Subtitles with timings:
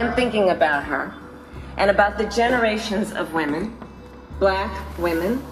[0.00, 1.14] I'm thinking about her
[1.76, 3.76] and about the generations of women,
[4.40, 5.42] black women,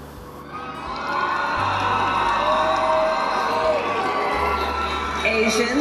[5.25, 5.79] Asian,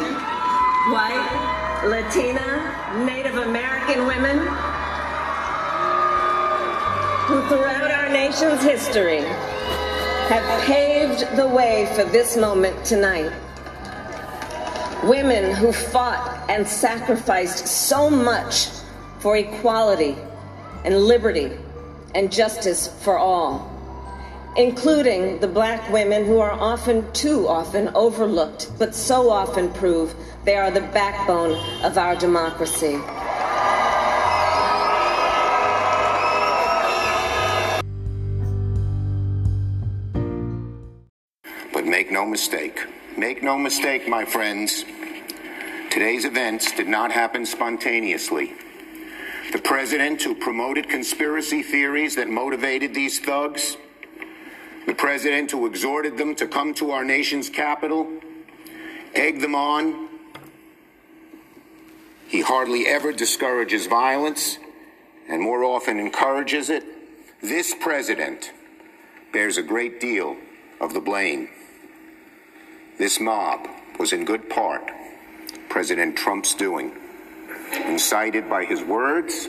[0.92, 4.38] white, Latina, Native American women
[7.26, 9.22] who throughout our nation's history
[10.30, 13.32] have paved the way for this moment tonight.
[15.04, 18.68] Women who fought and sacrificed so much
[19.20, 20.16] for equality
[20.86, 21.52] and liberty
[22.14, 23.68] and justice for all,
[24.58, 30.14] including the black women who are often, too often, overlooked, but so often prove
[30.46, 33.00] they are the backbone of our democracy.
[41.74, 42.86] But make no mistake,
[43.18, 44.86] make no mistake, my friends.
[45.90, 48.54] Today's events did not happen spontaneously.
[49.52, 53.76] The president who promoted conspiracy theories that motivated these thugs,
[54.88, 58.10] the president who exhorted them to come to our nation's capital,
[59.14, 60.08] egged them on.
[62.30, 64.58] He hardly ever discourages violence
[65.28, 66.84] and more often encourages it.
[67.42, 68.52] This president
[69.34, 70.38] bears a great deal
[70.80, 71.50] of the blame.
[73.02, 74.92] This mob was in good part
[75.70, 76.92] President Trump's doing,
[77.88, 79.48] incited by his words,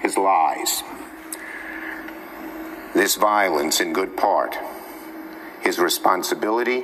[0.00, 0.82] his lies.
[2.94, 4.56] This violence, in good part,
[5.60, 6.82] his responsibility,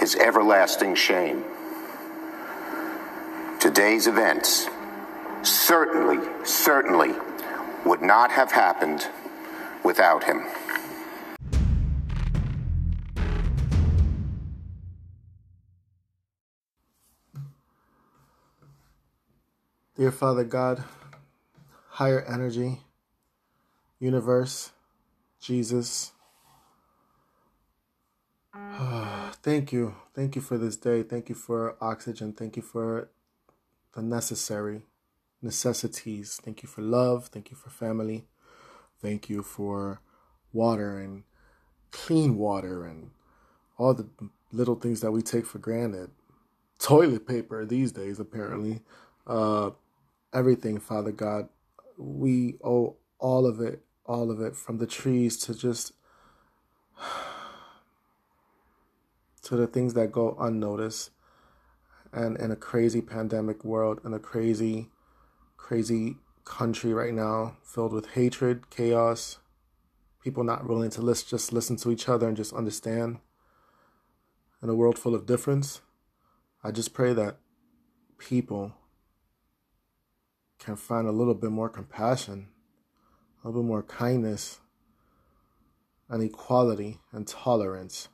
[0.00, 1.44] his everlasting shame.
[3.60, 4.68] Today's events
[5.42, 7.12] certainly, certainly
[7.86, 9.06] would not have happened
[9.84, 10.44] without him.
[19.96, 20.82] Dear Father God,
[21.90, 22.80] higher energy,
[24.00, 24.72] universe,
[25.40, 26.10] Jesus,
[29.44, 29.94] thank you.
[30.12, 31.04] Thank you for this day.
[31.04, 32.32] Thank you for oxygen.
[32.32, 33.08] Thank you for
[33.94, 34.82] the necessary
[35.40, 36.40] necessities.
[36.42, 37.28] Thank you for love.
[37.28, 38.24] Thank you for family.
[39.00, 40.00] Thank you for
[40.52, 41.22] water and
[41.92, 43.12] clean water and
[43.78, 44.08] all the
[44.50, 46.10] little things that we take for granted.
[46.80, 48.80] Toilet paper these days, apparently.
[49.24, 49.70] Uh,
[50.34, 51.48] everything, Father God.
[51.96, 55.92] We owe all of it, all of it, from the trees to just
[59.42, 61.10] to the things that go unnoticed.
[62.12, 64.90] And in a crazy pandemic world, in a crazy,
[65.56, 69.38] crazy country right now, filled with hatred, chaos,
[70.22, 73.18] people not willing to list, just listen to each other and just understand.
[74.62, 75.80] In a world full of difference,
[76.62, 77.36] I just pray that
[78.16, 78.74] people
[80.64, 82.48] can find a little bit more compassion,
[83.42, 84.60] a little bit more kindness
[86.08, 88.08] and equality and tolerance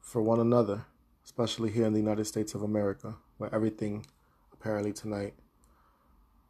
[0.00, 0.86] for one another,
[1.24, 4.04] especially here in the United States of America, where everything
[4.52, 5.34] apparently tonight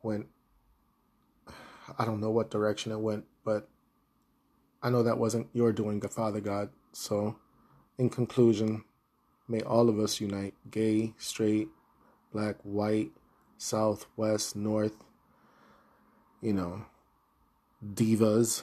[0.03, 0.27] went,
[1.99, 3.69] I don't know what direction it went, but
[4.83, 6.71] I know that wasn't your doing, the Father God.
[6.93, 7.37] So,
[7.99, 8.85] in conclusion,
[9.49, 11.69] may all of us unite gay, straight,
[12.33, 13.11] black, white,
[13.59, 15.05] south, west, north,
[16.41, 16.87] you know,
[17.85, 18.63] divas,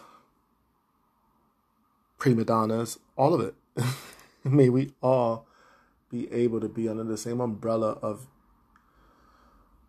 [2.18, 3.56] prima donnas, all of it.
[4.44, 5.46] May we all
[6.10, 8.28] be able to be under the same umbrella of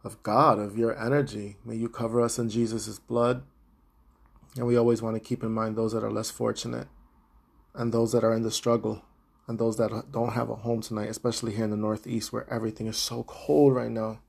[0.04, 1.56] of God, of your energy.
[1.64, 3.42] May you cover us in Jesus' blood.
[4.56, 6.86] And we always want to keep in mind those that are less fortunate
[7.74, 9.02] and those that are in the struggle
[9.48, 12.86] and those that don't have a home tonight, especially here in the Northeast where everything
[12.86, 14.20] is so cold right now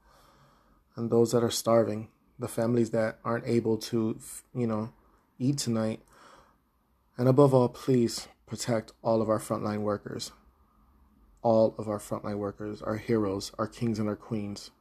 [0.97, 2.09] and those that are starving,
[2.39, 4.19] the families that aren't able to,
[4.53, 4.91] you know,
[5.39, 6.01] eat tonight.
[7.17, 10.31] And above all, please protect all of our frontline workers.
[11.43, 14.71] All of our frontline workers, our heroes, our kings and our queens.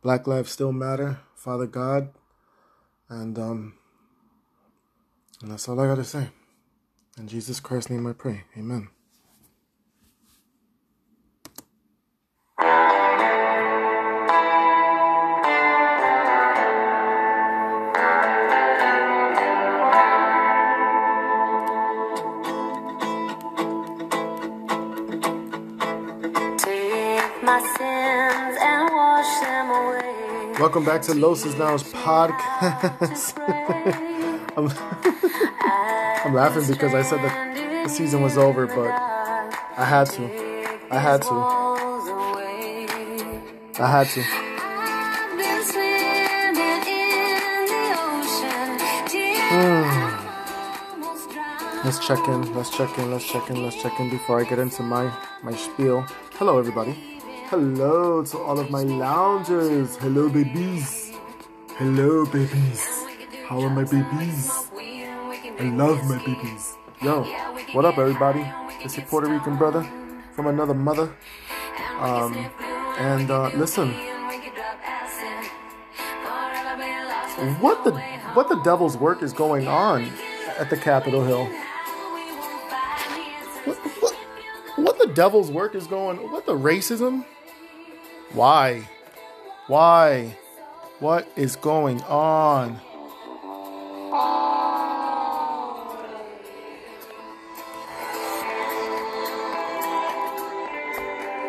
[0.00, 2.10] Black lives still matter, Father God.
[3.08, 3.74] And um
[5.42, 6.28] and that's all I gotta say.
[7.18, 8.44] In Jesus Christ's name I pray.
[8.56, 8.88] Amen.
[30.78, 33.34] welcome back to Los Lounge podcast.
[34.56, 34.68] I'm,
[36.24, 38.92] I'm, laughing because I said that the season was over, but
[39.76, 40.22] I had to.
[40.88, 41.34] I had to.
[43.82, 44.22] I had to.
[49.50, 50.18] Hmm.
[51.84, 54.60] Let's check in, let's check in, let's check in, let's check in before I get
[54.60, 56.06] into my, my spiel.
[56.34, 57.17] Hello, everybody.
[57.50, 59.96] Hello to all of my loungers.
[59.96, 61.12] Hello, babies.
[61.78, 62.86] Hello, babies.
[63.46, 64.50] How are my babies?
[65.58, 66.76] I love my babies.
[67.00, 67.24] Yo,
[67.72, 68.44] what up, everybody?
[68.84, 69.82] It's your Puerto Rican brother
[70.32, 71.16] from another mother.
[72.00, 72.36] Um,
[72.98, 73.94] and uh, listen,
[77.62, 77.92] what the
[78.34, 80.12] what the devil's work is going on
[80.58, 81.46] at the Capitol Hill?
[83.64, 84.14] What, what,
[84.76, 86.18] what the devil's work is going?
[86.30, 87.24] What the racism?
[88.32, 88.88] Why?
[89.66, 90.36] Why?
[91.00, 92.80] What is going on?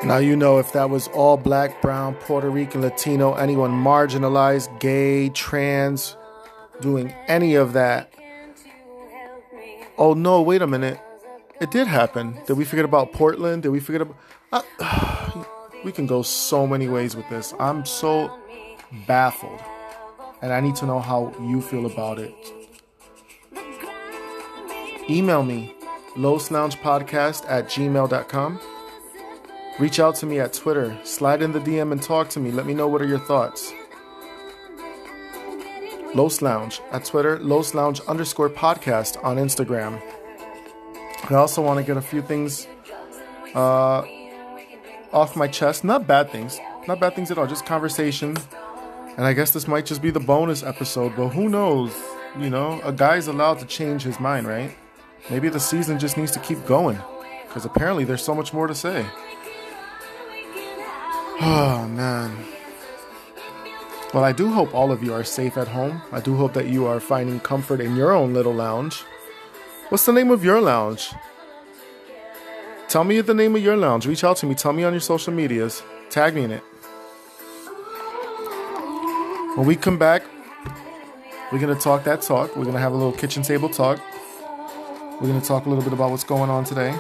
[0.06, 5.30] Now, you know, if that was all black, brown, Puerto Rican, Latino, anyone marginalized, gay,
[5.30, 6.16] trans,
[6.80, 8.14] doing any of that.
[9.98, 11.00] Oh, no, wait a minute.
[11.60, 12.40] It did happen.
[12.48, 13.64] Did we forget about Portland?
[13.64, 14.16] Did we forget about.
[14.54, 15.19] Uh,
[15.84, 17.54] we can go so many ways with this.
[17.60, 18.38] I'm so
[19.08, 19.60] baffled.
[20.42, 22.34] And I need to know how you feel about it.
[25.10, 25.76] Email me,
[26.16, 28.60] lowsloungepodcast at gmail.com.
[29.80, 30.98] Reach out to me at Twitter.
[31.04, 32.52] Slide in the DM and talk to me.
[32.52, 33.74] Let me know what are your thoughts.
[36.16, 40.02] Los Lounge at Twitter, Los Lounge underscore podcast on Instagram.
[41.30, 42.68] I also want to get a few things
[43.54, 44.04] uh,
[45.12, 45.84] off my chest.
[45.84, 46.60] Not bad things.
[46.88, 47.48] Not bad things at all.
[47.48, 48.38] Just conversation.
[49.18, 51.94] And I guess this might just be the bonus episode, but who knows?
[52.38, 54.76] You know, a guy's allowed to change his mind, right?
[55.30, 57.00] Maybe the season just needs to keep going.
[57.48, 59.06] Because apparently there's so much more to say.
[61.42, 62.38] Oh, man.
[64.14, 66.02] Well, I do hope all of you are safe at home.
[66.12, 69.04] I do hope that you are finding comfort in your own little lounge.
[69.88, 71.14] What's the name of your lounge?
[72.90, 74.08] Tell me the name of your lounge.
[74.08, 74.56] Reach out to me.
[74.56, 75.84] Tell me on your social medias.
[76.10, 76.64] Tag me in it.
[79.56, 80.24] When we come back,
[81.52, 82.56] we're going to talk that talk.
[82.56, 84.02] We're going to have a little kitchen table talk.
[85.22, 86.98] We're going to talk a little bit about what's going on today.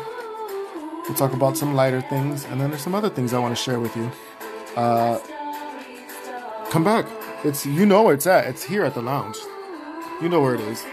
[1.07, 3.63] We'll talk about some lighter things, and then there's some other things I want to
[3.63, 4.11] share with you.
[4.75, 5.17] Uh,
[6.69, 7.07] come back.
[7.43, 8.45] It's you know where it's at.
[8.45, 9.37] It's here at the lounge.
[10.21, 10.85] You know where it is.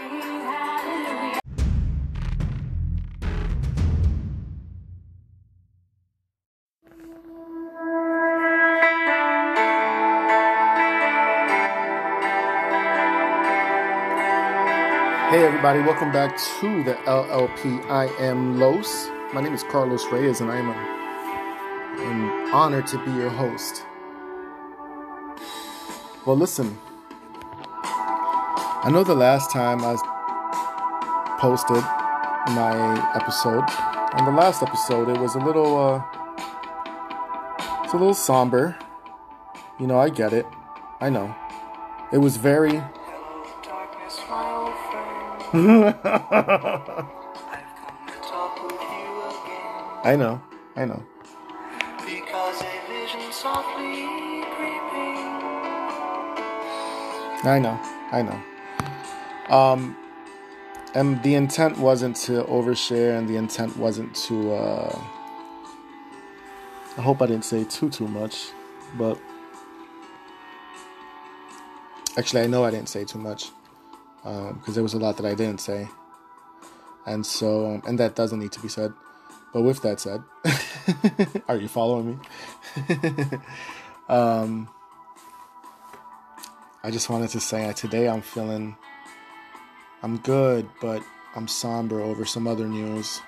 [15.57, 17.83] Everybody, welcome back to the LLP.
[17.89, 19.09] I am Los.
[19.33, 23.83] My name is Carlos Reyes, and I am an honored to be your host.
[26.27, 26.77] Well, listen.
[27.83, 29.95] I know the last time I
[31.39, 31.83] posted
[32.53, 33.63] my episode,
[34.13, 36.03] on the last episode, it was a little, uh,
[37.83, 38.77] it's a little somber.
[39.79, 40.45] You know, I get it.
[41.01, 41.35] I know.
[42.13, 42.79] It was very.
[45.53, 47.05] I
[50.17, 50.41] know,
[50.75, 51.01] I know.
[57.43, 57.79] I know,
[58.11, 58.37] I know.
[59.55, 59.95] Um,
[60.93, 64.53] and the intent wasn't to overshare, and the intent wasn't to.
[64.53, 64.99] Uh,
[66.97, 68.49] I hope I didn't say too too much,
[68.97, 69.17] but
[72.17, 73.51] actually, I know I didn't say too much
[74.27, 75.87] because um, there was a lot that I didn't say,
[77.05, 78.93] and so and that doesn't need to be said.
[79.53, 80.21] But with that said,
[81.47, 82.17] are you following me?
[84.09, 84.67] um,
[86.83, 88.75] I just wanted to say today I'm feeling
[90.03, 91.01] I'm good, but
[91.35, 93.21] I'm somber over some other news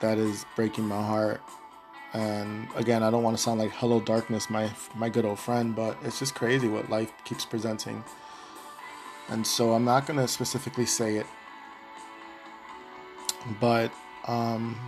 [0.00, 1.40] that is breaking my heart.
[2.12, 5.76] And again, I don't want to sound like hello darkness, my my good old friend,
[5.76, 8.02] but it's just crazy what life keeps presenting.
[9.32, 11.26] And so I'm not going to specifically say it,
[13.58, 13.90] but
[14.28, 14.78] um,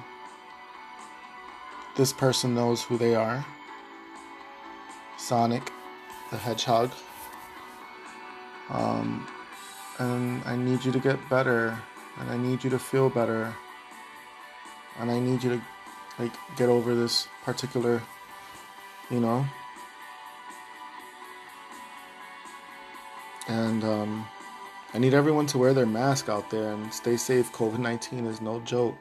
[1.96, 3.44] this person knows who they are.
[5.16, 5.72] Sonic
[6.30, 6.90] the Hedgehog.
[8.68, 9.26] Um,
[9.98, 11.80] and I need you to get better,
[12.18, 13.54] and I need you to feel better,
[14.98, 15.62] and I need you to
[16.18, 18.02] like get over this particular,
[19.10, 19.46] you know.
[23.46, 24.26] And um,
[24.94, 27.50] I need everyone to wear their mask out there and stay safe.
[27.50, 28.96] COVID 19 is no joke.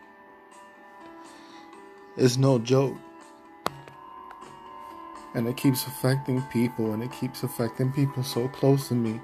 [2.18, 2.98] It's no joke.
[5.36, 9.22] And it keeps affecting people, and it keeps affecting people so close to me.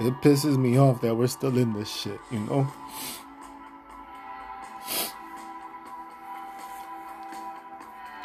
[0.00, 2.70] It pisses me off that we're still in this shit, you know?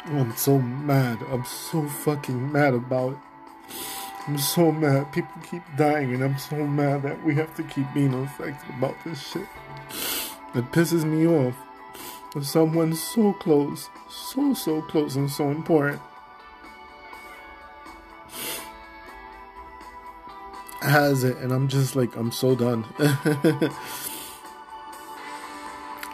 [0.06, 1.18] I'm so mad.
[1.30, 3.29] I'm so fucking mad about it.
[4.30, 5.12] I'm so mad.
[5.12, 8.94] People keep dying, and I'm so mad that we have to keep being affected about
[9.04, 9.48] this shit.
[10.54, 11.56] It pisses me off.
[12.36, 16.00] If someone so close, so, so close, and so important
[20.80, 22.84] has it, and I'm just like, I'm so done.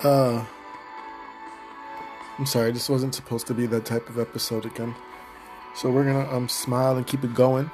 [0.03, 0.43] uh,
[2.39, 4.95] I'm sorry, this wasn't supposed to be that type of episode again.
[5.77, 7.71] So we're gonna um smile and keep it going.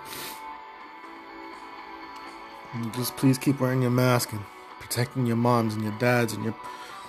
[2.73, 4.41] And just please keep wearing your mask and
[4.81, 6.55] protecting your moms and your dads and your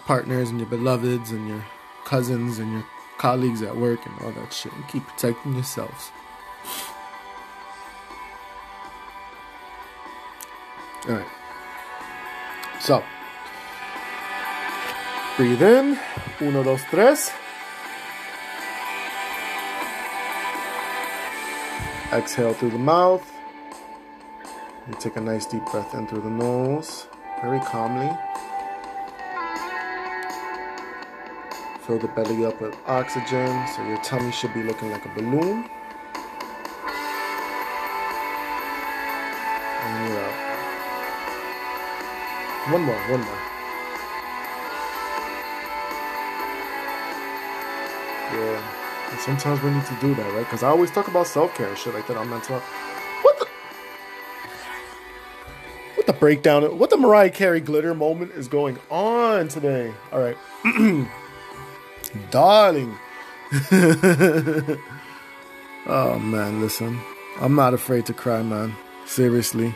[0.05, 1.65] partners and your beloveds and your
[2.05, 2.85] cousins and your
[3.17, 4.73] colleagues at work and all that shit.
[4.73, 6.11] And keep protecting yourselves.
[11.07, 11.27] Alright.
[12.79, 13.03] So
[15.37, 15.99] breathe in.
[16.41, 17.31] Uno, dos, tres.
[22.11, 23.32] Exhale through the mouth.
[24.85, 27.07] You take a nice deep breath in through the nose,
[27.41, 28.11] very calmly.
[31.87, 35.69] Fill the belly up with oxygen, so your tummy should be looking like a balloon.
[39.83, 40.33] And you're out.
[42.73, 43.41] One more, one more.
[48.33, 49.11] Yeah.
[49.11, 50.43] And sometimes we need to do that, right?
[50.43, 52.59] Because I always talk about self care and shit like that on mental.
[52.59, 52.92] What
[56.13, 56.77] The breakdown?
[56.77, 59.91] What the Mariah Carey glitter moment is going on today?
[60.11, 60.37] All right,
[62.29, 62.95] darling.
[65.87, 66.99] oh man, listen.
[67.41, 68.75] I'm not afraid to cry, man.
[69.05, 69.73] Seriously.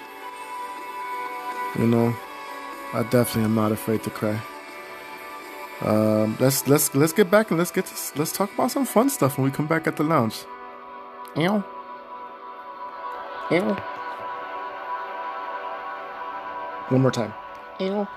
[1.79, 2.15] You know,
[2.93, 4.39] I definitely am not afraid to cry.
[5.81, 9.09] Um, let's let's let's get back and let's get to, let's talk about some fun
[9.09, 10.45] stuff when we come back at the lounge.
[11.35, 11.63] Ew.
[13.49, 13.77] Ew.
[16.89, 17.33] One more time.
[17.79, 18.07] Ew.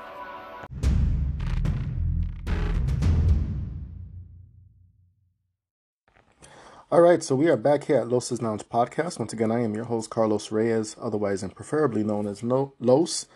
[6.93, 9.19] All right, so we are back here at Los's Lounge Podcast.
[9.19, 13.27] Once again, I am your host, Carlos Reyes, otherwise and preferably known as Los.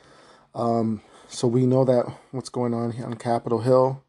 [0.54, 4.04] Um, so we know that what's going on here on Capitol Hill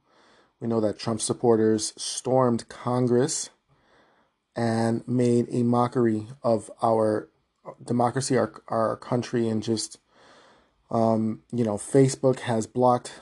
[0.59, 3.49] we know that Trump supporters stormed Congress
[4.55, 7.29] and made a mockery of our
[7.83, 9.99] democracy, our, our country, and just,
[10.89, 13.21] um, you know, Facebook has blocked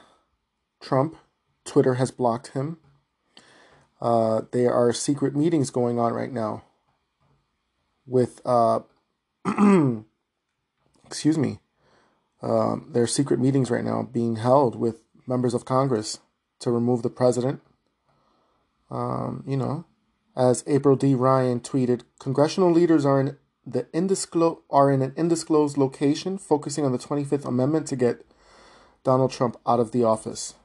[0.81, 1.15] Trump,
[1.65, 2.77] Twitter has blocked him.
[4.01, 6.63] Uh, there are secret meetings going on right now
[8.05, 8.81] with, uh,
[11.05, 11.59] excuse me,
[12.41, 16.19] um, there are secret meetings right now being held with members of Congress
[16.59, 17.61] to remove the president.
[18.91, 19.85] Um, you know,
[20.35, 21.15] as April D.
[21.15, 26.91] Ryan tweeted, congressional leaders are in the indisclo- are in an undisclosed location, focusing on
[26.91, 28.25] the 25th Amendment to get
[29.03, 30.55] Donald Trump out of the office.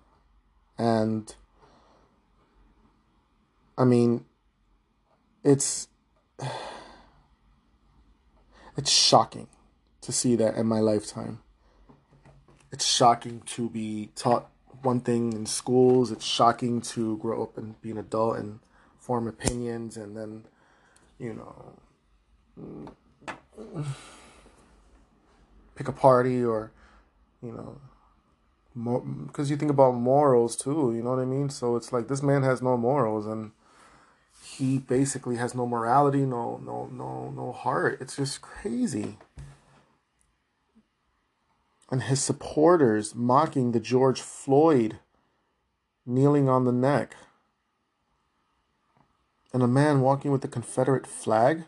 [0.77, 1.35] And
[3.77, 4.25] I mean,
[5.45, 5.89] it's
[8.77, 9.49] it's shocking
[10.01, 11.41] to see that in my lifetime.
[12.71, 14.51] It's shocking to be taught
[14.83, 16.13] one thing in schools.
[16.13, 18.61] It's shocking to grow up and be an adult and
[18.99, 20.45] form opinions and then,
[21.19, 21.73] you know,
[25.75, 26.73] pick a party or,
[27.43, 27.81] you know,
[29.27, 31.51] because you think about morals too, you know what I mean?
[31.51, 33.53] So it's like this man has no morals and
[34.43, 37.99] he basically has no morality, no no no no heart.
[38.01, 39.19] It's just crazy
[41.91, 44.99] and his supporters mocking the George Floyd
[46.05, 47.17] kneeling on the neck,
[49.53, 51.65] and a man walking with the Confederate flag.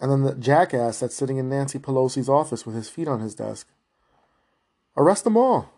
[0.00, 3.34] And then the jackass that's sitting in Nancy Pelosi's office with his feet on his
[3.34, 3.68] desk.
[4.96, 5.72] Arrest them all.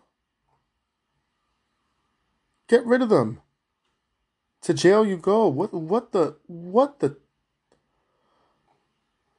[2.69, 3.41] Get rid of them.
[4.63, 5.49] To jail you go.
[5.49, 7.17] What what the what the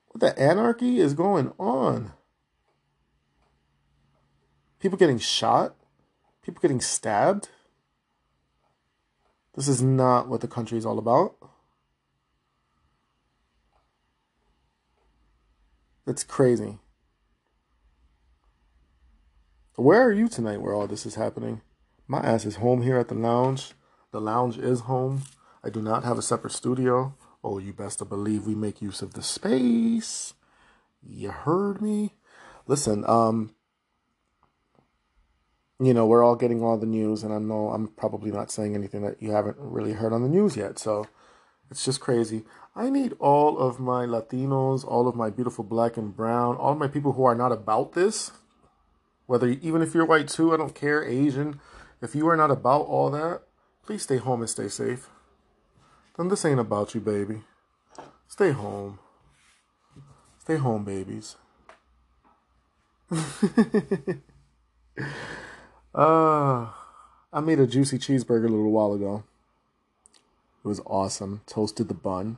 [0.08, 2.14] what the anarchy is going on?
[4.80, 5.76] People getting shot?
[6.42, 7.50] People getting stabbed?
[9.54, 11.36] This is not what the country is all about.
[16.08, 16.80] It's crazy.
[19.76, 21.62] Where are you tonight where all this is happening?
[22.08, 23.74] My ass is home here at the lounge.
[24.12, 25.24] The lounge is home.
[25.64, 27.14] I do not have a separate studio.
[27.44, 30.34] Oh, you best to believe we make use of the space.
[31.02, 32.16] You heard me?
[32.68, 33.56] Listen, um,
[35.80, 38.76] you know, we're all getting all the news, and I know I'm probably not saying
[38.76, 40.78] anything that you haven't really heard on the news yet.
[40.78, 41.08] So
[41.72, 42.44] it's just crazy.
[42.76, 46.88] I need all of my Latinos, all of my beautiful black and brown, all my
[46.88, 48.32] people who are not about this,
[49.26, 51.60] whether even if you're white too, I don't care, Asian,
[52.02, 53.42] if you are not about all that,
[53.84, 55.10] please stay home and stay safe.
[56.18, 57.42] Then this ain't about you, baby.
[58.28, 59.00] Stay home.
[60.40, 61.36] Stay home, babies.
[63.12, 63.18] uh,
[67.34, 69.24] I made a juicy cheeseburger a little while ago.
[70.64, 71.42] It was awesome.
[71.46, 72.38] Toasted the bun.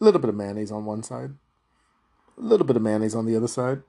[0.00, 1.32] A little bit of mayonnaise on one side.
[2.36, 3.82] A little bit of mayonnaise on the other side.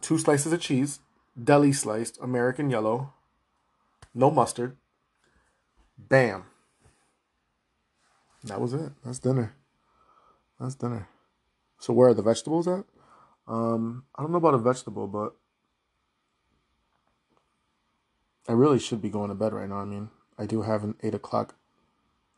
[0.00, 1.00] Two slices of cheese.
[1.42, 3.12] Deli sliced, American yellow.
[4.14, 4.76] No mustard.
[5.96, 6.44] Bam.
[8.44, 8.92] That was it.
[9.04, 9.54] That's dinner.
[10.58, 11.08] That's dinner.
[11.78, 12.84] So where are the vegetables at?
[13.46, 15.34] Um, I don't know about a vegetable, but
[18.48, 19.76] I really should be going to bed right now.
[19.76, 21.54] I mean, I do have an eight o'clock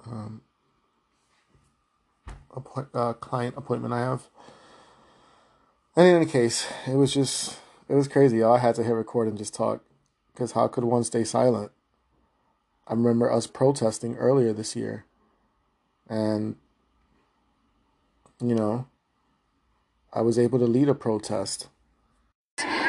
[0.05, 0.43] um,
[2.55, 4.29] appoint, uh, client appointment I have.
[5.97, 8.43] And in any case, it was just it was crazy.
[8.43, 9.83] I had to hit record and just talk
[10.33, 11.73] because how could one stay silent?
[12.87, 15.05] I remember us protesting earlier this year,
[16.09, 16.57] and
[18.41, 18.87] you know,
[20.13, 21.69] I was able to lead a protest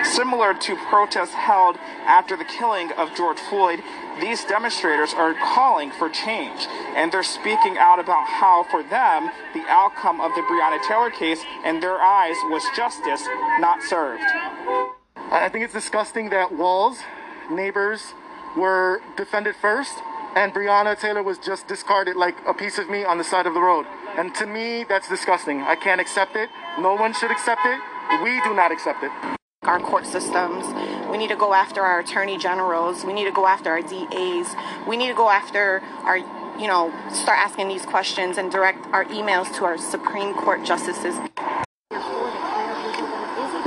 [0.03, 3.79] Similar to protests held after the killing of George Floyd,
[4.21, 6.67] these demonstrators are calling for change.
[6.95, 11.43] And they're speaking out about how, for them, the outcome of the Breonna Taylor case
[11.65, 13.25] in their eyes was justice
[13.59, 14.23] not served.
[15.31, 16.99] I think it's disgusting that Walls,
[17.49, 18.13] neighbors,
[18.55, 19.93] were defended first,
[20.35, 23.53] and Breonna Taylor was just discarded like a piece of meat on the side of
[23.53, 23.85] the road.
[24.17, 25.61] And to me, that's disgusting.
[25.61, 26.49] I can't accept it.
[26.79, 27.79] No one should accept it.
[28.23, 29.11] We do not accept it
[29.63, 30.65] our court systems.
[31.11, 33.03] We need to go after our attorney generals.
[33.03, 34.55] We need to go after our DAs.
[34.87, 39.03] We need to go after our, you know, start asking these questions and direct our
[39.05, 41.17] emails to our Supreme Court justices.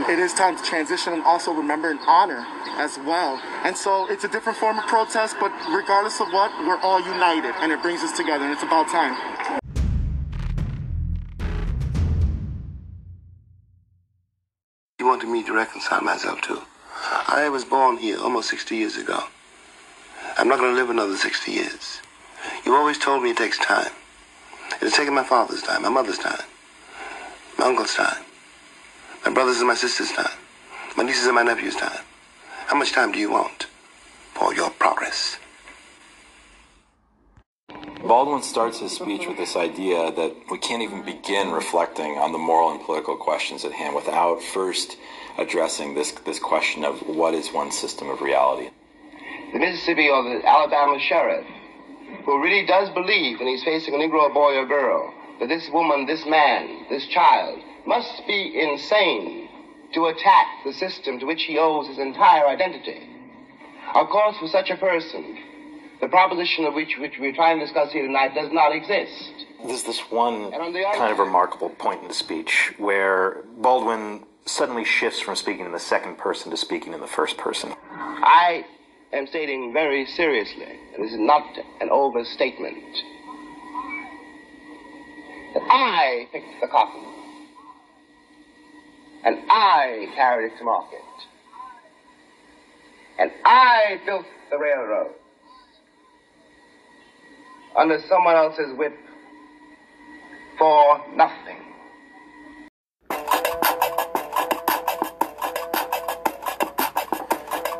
[0.07, 2.47] It is time to transition and also remember and honor
[2.79, 3.39] as well.
[3.63, 7.55] And so it's a different form of protest, but regardless of what, we're all united
[7.61, 9.17] and it brings us together, and it's about time.
[14.99, 16.63] You wanted me to reconcile myself to.
[17.35, 19.19] I was born here almost 60 years ago.
[20.39, 22.01] I'm not going to live another 60 years.
[22.65, 23.91] You always told me it takes time.
[24.71, 26.45] It has taken my father's time, my mother's time,
[27.59, 28.23] my uncle's time,
[29.27, 30.31] my brother's and my sister's time,
[30.97, 32.05] my nieces and my nephew's time.
[32.67, 33.67] How much time do you want
[34.35, 35.37] for your progress?
[38.07, 42.39] Baldwin starts his speech with this idea that we can't even begin reflecting on the
[42.39, 44.97] moral and political questions at hand without first
[45.39, 48.71] addressing this, this question of what is one system of reality.
[49.53, 51.47] The Mississippi or the Alabama sheriff,
[52.25, 56.07] who really does believe when he's facing a Negro boy or girl, that this woman,
[56.07, 59.49] this man, this child must be insane
[59.93, 63.09] to attack the system to which he owes his entire identity.
[63.95, 65.39] Of course, for such a person,
[66.01, 69.47] the proposition of which, which we're trying to discuss here tonight does not exist.
[69.65, 75.37] There's this one kind of remarkable point in the speech where Baldwin suddenly shifts from
[75.37, 77.73] speaking in the second person to speaking in the first person.
[77.91, 78.65] I
[79.13, 81.45] am stating very seriously, and this is not
[81.81, 82.85] an overstatement,
[85.55, 87.05] that I picked the cotton,
[89.25, 90.99] and I carried it to market,
[93.19, 95.13] and I built the railroad
[97.77, 98.97] under someone else's whip
[100.59, 101.64] for nothing.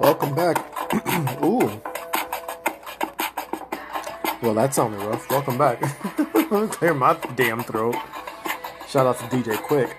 [0.05, 0.59] Welcome back.
[1.43, 1.81] Ooh.
[4.43, 5.31] Well, that sounded rough.
[5.31, 5.81] Welcome back.
[6.73, 7.97] Clear my damn throat.
[8.87, 9.95] Shout out to DJ Quik.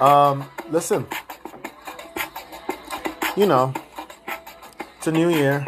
[0.00, 1.06] Um, listen.
[3.36, 3.72] You know,
[4.98, 5.64] it's a new year,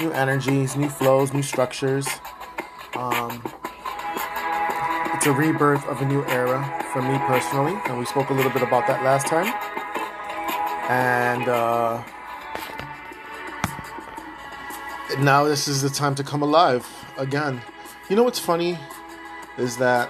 [0.00, 2.08] new energies, new flows, new structures.
[2.94, 3.42] Um,
[5.12, 8.52] it's a rebirth of a new era for me personally, and we spoke a little
[8.52, 9.52] bit about that last time.
[10.88, 12.02] And uh,
[15.18, 17.60] now this is the time to come alive again.
[18.08, 18.78] You know what's funny
[19.58, 20.08] is that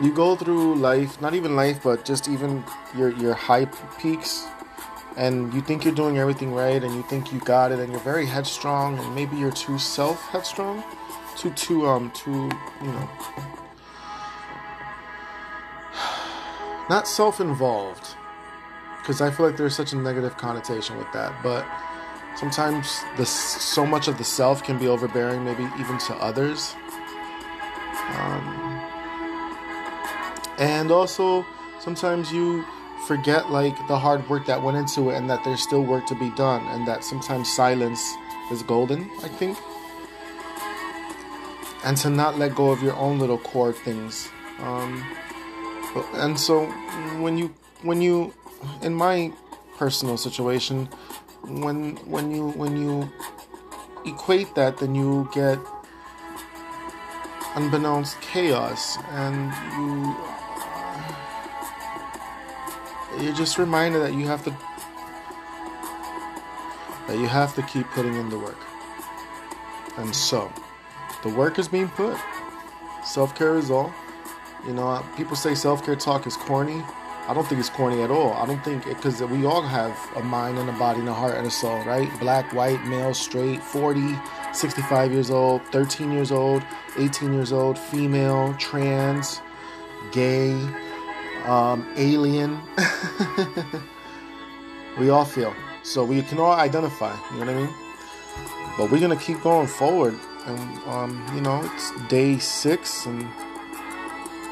[0.00, 2.64] you go through life, not even life, but just even
[2.96, 3.66] your your high
[3.98, 4.46] peaks
[5.16, 8.00] and you think you're doing everything right and you think you got it and you're
[8.00, 10.82] very headstrong and maybe you're too self headstrong
[11.36, 13.08] too too um too you know
[16.88, 18.16] not self-involved
[19.02, 21.66] because I feel like there's such a negative connotation with that, but
[22.36, 26.76] sometimes the so much of the self can be overbearing, maybe even to others.
[28.14, 28.80] Um,
[30.58, 31.44] and also,
[31.80, 32.64] sometimes you
[33.08, 36.14] forget like the hard work that went into it, and that there's still work to
[36.14, 38.14] be done, and that sometimes silence
[38.52, 39.10] is golden.
[39.24, 39.58] I think,
[41.84, 44.28] and to not let go of your own little core things.
[44.60, 45.04] Um,
[46.14, 46.66] and so
[47.20, 48.32] when you when you
[48.82, 49.32] in my
[49.76, 50.86] personal situation
[51.46, 53.10] when when you when you
[54.04, 55.58] equate that then you get
[57.56, 60.16] unbeknownst chaos and you
[63.20, 64.56] you're just reminded that you have to
[67.06, 68.58] that you have to keep putting in the work.
[69.98, 70.50] And so
[71.22, 72.16] the work is being put.
[73.04, 73.92] Self-care is all.
[74.66, 76.82] You know, uh, people say self care talk is corny.
[77.28, 78.32] I don't think it's corny at all.
[78.32, 81.36] I don't think because we all have a mind and a body and a heart
[81.36, 82.10] and a soul, right?
[82.18, 84.18] Black, white, male, straight, 40,
[84.52, 86.64] 65 years old, 13 years old,
[86.98, 89.40] 18 years old, female, trans,
[90.10, 90.52] gay,
[91.44, 92.60] um, alien.
[94.98, 95.54] we all feel.
[95.84, 97.74] So we can all identify, you know what I mean?
[98.76, 100.18] But we're going to keep going forward.
[100.46, 103.28] And, um, you know, it's day six and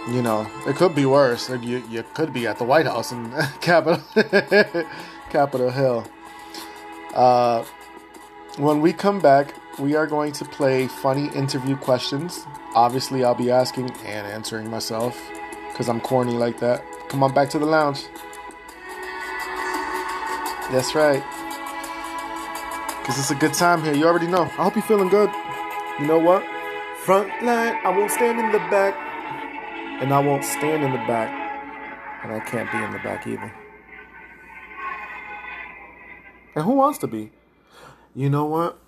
[0.09, 1.49] you know, it could be worse.
[1.51, 4.03] You you could be at the White House in Capitol
[5.31, 6.07] Capitol Hill.
[7.15, 7.65] Uh,
[8.57, 12.47] when we come back, we are going to play funny interview questions.
[12.75, 15.21] Obviously, I'll be asking and answering myself
[15.71, 16.83] because I'm corny like that.
[17.09, 18.05] Come on back to the lounge.
[20.71, 21.23] That's right.
[23.01, 23.95] Because it's a good time here.
[23.95, 24.43] You already know.
[24.43, 25.31] I hope you're feeling good.
[25.99, 26.45] You know what?
[26.99, 29.10] Front line, I won't stand in the back.
[30.01, 31.31] And I won't stand in the back.
[32.25, 33.53] And I can't be in the back either.
[36.55, 37.31] And who wants to be?
[38.15, 38.79] You know what?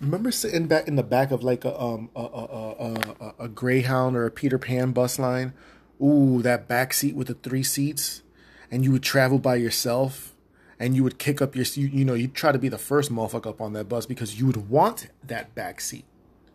[0.00, 3.48] Remember sitting back in the back of like a um a a, a, a, a
[3.48, 5.54] Greyhound or a Peter Pan bus line?
[6.00, 8.22] Ooh, that back seat with the three seats,
[8.70, 10.36] and you would travel by yourself,
[10.78, 13.10] and you would kick up your you, you know you'd try to be the first
[13.12, 16.04] motherfucker up on that bus because you would want that back seat.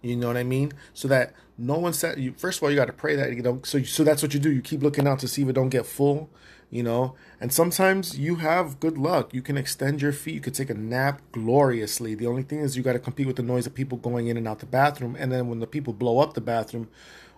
[0.04, 0.74] You know what I mean?
[0.94, 2.34] So that no one said you.
[2.34, 3.66] First of all, you got to pray that you don't.
[3.66, 4.52] So so that's what you do.
[4.52, 6.30] You keep looking out to see if it don't get full.
[6.70, 9.32] You know, and sometimes you have good luck.
[9.32, 10.34] You can extend your feet.
[10.34, 12.16] You could take a nap gloriously.
[12.16, 14.38] The only thing is you got to compete with the noise of people going in
[14.38, 15.16] and out the bathroom.
[15.18, 16.90] And then when the people blow up the bathroom,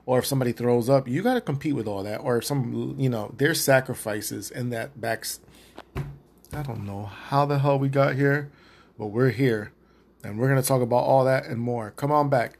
[0.05, 2.21] or if somebody throws up, you got to compete with all that.
[2.21, 5.41] Or if some, you know, there's sacrifices in that backs.
[6.53, 8.49] I don't know how the hell we got here,
[8.97, 9.73] but we're here.
[10.25, 11.91] And we're going to talk about all that and more.
[11.91, 12.57] Come on back.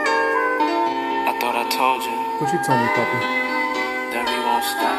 [0.00, 3.18] I thought I told you What you told me, Papa?
[4.14, 4.96] that we won't stop.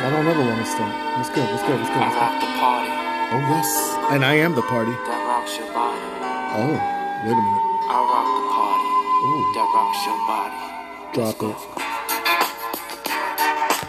[0.00, 0.90] I don't ever want to stop.
[1.20, 1.42] Let's go.
[1.44, 1.74] Let's go.
[1.76, 2.00] Let's go.
[2.00, 2.24] I Let's go.
[2.24, 2.90] rock the party
[3.30, 3.68] Oh yes,
[4.10, 4.90] and I am the party.
[4.90, 6.02] that rocks your body.
[6.58, 6.74] Oh,
[7.22, 7.66] wait a minute.
[7.86, 8.88] I rock the party
[9.28, 10.58] Ooh, that rocks your body.
[11.14, 11.58] drop it.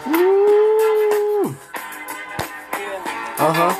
[0.06, 0.31] Woo!
[3.42, 3.74] Uh huh.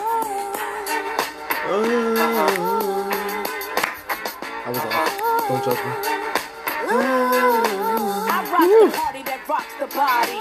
[4.64, 4.92] I was off.
[5.48, 5.82] Don't judge me.
[8.26, 10.38] I rock the party that rocks the body.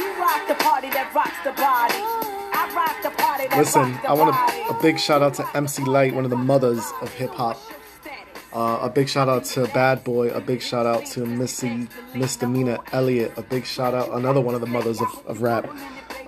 [0.00, 1.98] You rock the party that rocks the body.
[2.54, 4.38] I rock the party that Listen, I want a,
[4.72, 7.58] a big shout out to MC Lyte, one of the mothers of hip hop.
[8.52, 10.28] Uh, a big shout out to Bad Boy.
[10.30, 13.32] A big shout out to Missy Misdemeanor Elliott.
[13.36, 15.68] A big shout out, another one of the mothers of, of rap.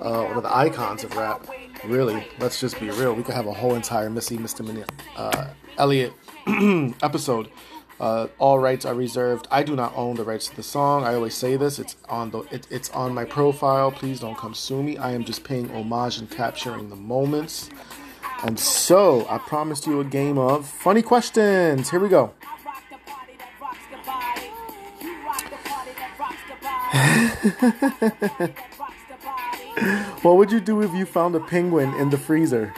[0.00, 1.46] Uh, one of the icons of rap.
[1.84, 3.12] Really, let's just be real.
[3.12, 4.40] We could have a whole entire Missy Mr.
[4.40, 6.12] Misdemeanor uh, Elliott
[7.02, 7.48] episode.
[7.98, 9.46] Uh, all rights are reserved.
[9.50, 11.04] I do not own the rights to the song.
[11.04, 11.78] I always say this.
[11.78, 13.90] It's on the it, it's on my profile.
[13.92, 14.96] Please don't come sue me.
[14.96, 17.70] I am just paying homage and capturing the moments.
[18.44, 21.90] And so I promised you a game of funny questions.
[21.90, 22.32] Here we go.
[30.22, 32.74] What would you do if you found a penguin in the freezer?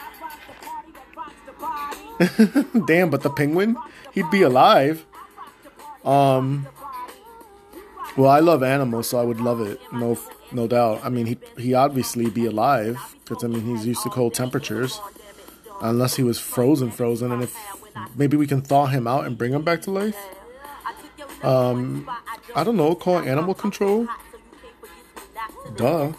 [2.87, 3.77] Damn, but the penguin,
[4.13, 5.05] he'd be alive.
[6.05, 6.67] Um.
[8.17, 9.81] Well, I love animals, so I would love it.
[9.93, 10.17] No,
[10.53, 11.01] no doubt.
[11.03, 15.01] I mean, he he obviously be alive because I mean he's used to cold temperatures,
[15.83, 17.33] unless he was frozen, frozen.
[17.33, 17.57] And if
[18.15, 20.17] maybe we can thaw him out and bring him back to life.
[21.43, 22.09] Um,
[22.55, 22.95] I don't know.
[22.95, 24.07] Call animal control.
[25.77, 26.13] Duh.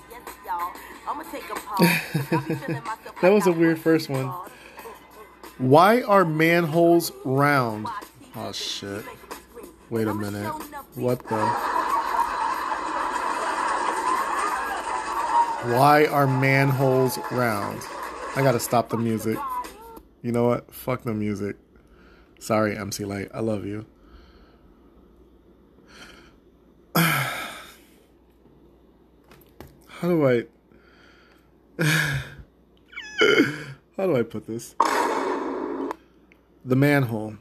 [3.22, 4.32] that was a weird first one.
[5.58, 7.88] Why are manholes round?
[8.36, 9.04] Oh shit.
[9.90, 10.52] Wait a minute.
[10.96, 11.36] What the?
[15.74, 17.82] Why are manholes round?
[18.36, 19.38] I gotta stop the music.
[20.22, 20.74] You know what?
[20.74, 21.56] Fuck the music.
[22.40, 23.32] Sorry, MC Lyte.
[23.34, 23.86] I love you.
[26.96, 27.40] How
[30.04, 30.44] do I.
[31.80, 32.22] How
[33.98, 34.76] do I put this?
[36.64, 37.36] The manhole.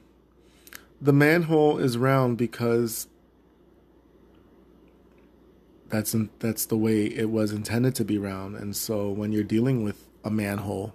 [1.00, 3.06] The manhole is round because
[5.88, 9.44] that's in, that's the way it was intended to be round, and so when you're
[9.44, 10.94] dealing with a manhole,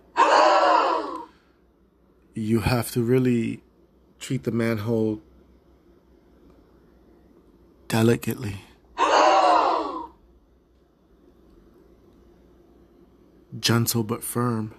[2.33, 3.61] you have to really
[4.19, 5.21] treat the manhole
[7.87, 8.61] delicately.
[13.59, 14.73] Gentle but firm.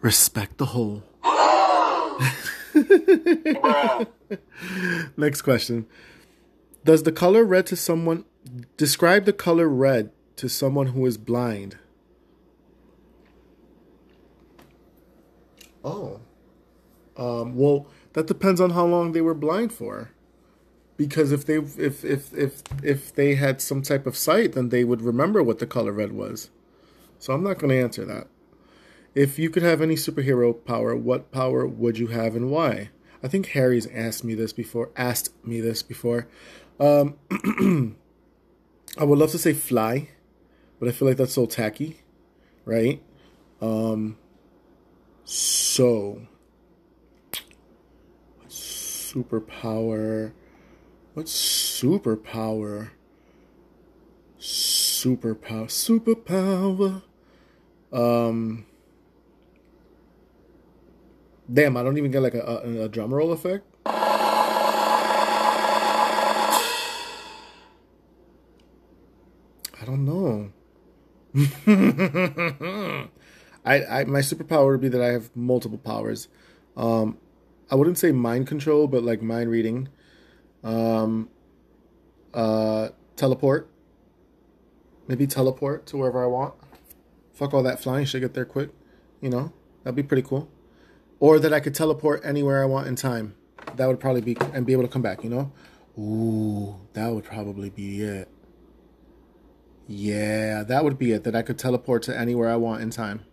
[0.00, 1.04] Respect the whole.
[5.16, 5.86] Next question.
[6.84, 8.24] Does the color red to someone
[8.76, 11.78] describe the color red to someone who is blind?
[15.84, 16.20] Oh.
[17.16, 20.10] Um, well, that depends on how long they were blind for.
[21.02, 24.84] Because if they if if if if they had some type of sight, then they
[24.84, 26.48] would remember what the color red was.
[27.18, 28.28] So I'm not going to answer that.
[29.12, 32.90] If you could have any superhero power, what power would you have and why?
[33.20, 34.90] I think Harry's asked me this before.
[34.96, 36.28] Asked me this before.
[36.78, 37.16] Um,
[38.96, 40.08] I would love to say fly,
[40.78, 42.02] but I feel like that's so tacky,
[42.64, 43.02] right?
[43.60, 44.18] Um,
[45.24, 46.22] so,
[48.48, 50.32] superpower.
[51.14, 52.90] What superpower?
[54.40, 55.68] Superpower.
[55.68, 57.02] Superpower.
[57.92, 58.64] Um.
[61.52, 63.66] Damn, I don't even get like a, a, a drum roll effect.
[63.84, 63.90] I
[69.84, 70.50] don't know.
[73.64, 76.28] I, I my superpower would be that I have multiple powers.
[76.76, 77.18] Um,
[77.70, 79.88] I wouldn't say mind control, but like mind reading.
[80.62, 81.28] Um,
[82.32, 83.68] uh, teleport.
[85.08, 86.54] Maybe teleport to wherever I want.
[87.32, 88.20] Fuck all that flying shit.
[88.20, 88.70] Get there quick.
[89.20, 90.48] You know, that'd be pretty cool.
[91.18, 93.34] Or that I could teleport anywhere I want in time.
[93.76, 95.24] That would probably be and be able to come back.
[95.24, 95.52] You know.
[95.98, 98.28] Ooh, that would probably be it.
[99.86, 101.24] Yeah, that would be it.
[101.24, 103.24] That I could teleport to anywhere I want in time.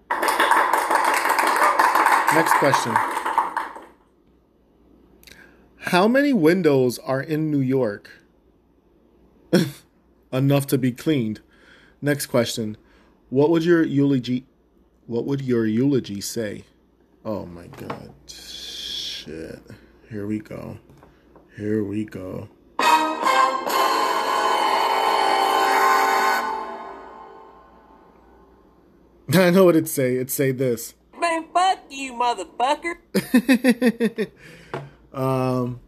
[2.33, 2.95] Next question.
[5.89, 8.11] How many windows are in New York?
[10.31, 11.39] Enough to be cleaned.
[11.99, 12.77] Next question.
[13.31, 14.45] What would your eulogy
[15.07, 16.65] what would your eulogy say?
[17.25, 18.13] Oh my god.
[18.27, 19.63] Shit.
[20.11, 20.77] Here we go.
[21.57, 22.49] Here we go.
[22.77, 23.49] I
[29.51, 30.17] know what it'd say.
[30.17, 30.93] It'd say this.
[31.19, 32.97] Man, fuck you, motherfucker.
[35.13, 35.79] Um,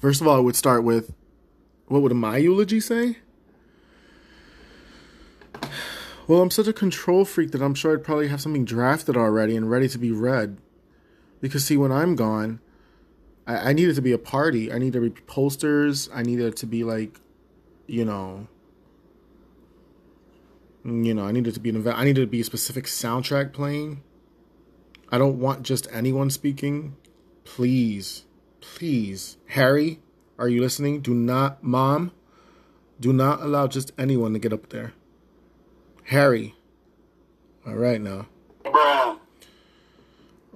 [0.00, 1.14] first of all, I would start with
[1.88, 3.18] what would my eulogy say?
[6.26, 9.56] Well, I'm such a control freak that I'm sure I'd probably have something drafted already
[9.56, 10.58] and ready to be read.
[11.40, 12.60] Because, see, when I'm gone,
[13.46, 14.72] I, I need it to be a party.
[14.72, 16.08] I need to be posters.
[16.12, 17.20] I need it to be like,
[17.86, 18.48] you know,
[20.84, 21.96] you know, I need it to be an event.
[21.96, 24.02] I need to be a specific soundtrack playing.
[25.10, 26.96] I don't want just anyone speaking.
[27.44, 28.24] Please,
[28.60, 30.00] please, Harry,
[30.38, 31.00] are you listening?
[31.00, 32.12] Do not, mom,
[32.98, 34.92] do not allow just anyone to get up there.
[36.04, 36.54] Harry.
[37.66, 38.26] All right now.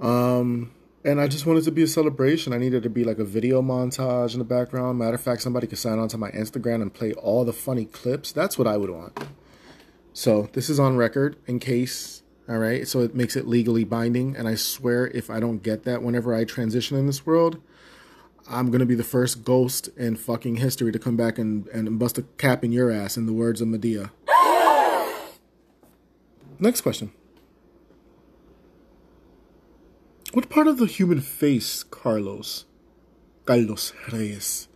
[0.00, 0.72] Um,
[1.04, 2.52] and I just wanted to be a celebration.
[2.52, 4.98] I needed to be like a video montage in the background.
[4.98, 7.84] Matter of fact, somebody could sign on to my Instagram and play all the funny
[7.84, 8.32] clips.
[8.32, 9.18] That's what I would want.
[10.12, 12.19] So this is on record in case
[12.50, 14.34] all right, so it makes it legally binding.
[14.36, 17.62] And I swear, if I don't get that whenever I transition in this world,
[18.48, 22.18] I'm gonna be the first ghost in fucking history to come back and, and bust
[22.18, 24.10] a cap in your ass, in the words of Madea.
[26.58, 27.12] Next question.
[30.32, 32.64] What part of the human face, Carlos?
[33.46, 34.66] Carlos Reyes.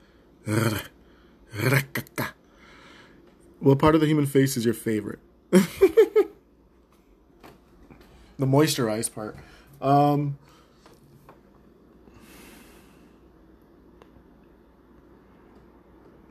[3.59, 5.19] What part of the human face is your favorite?
[8.39, 9.37] the moisturized part.
[9.81, 10.39] Um,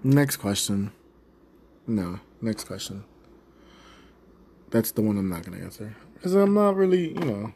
[0.03, 0.91] next question.
[1.87, 3.03] No, next question.
[4.71, 7.53] that's the one I'm not gonna answer because I'm not really, you know,